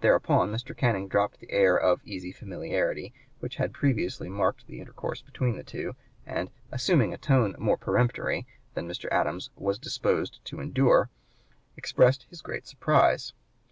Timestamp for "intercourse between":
4.80-5.56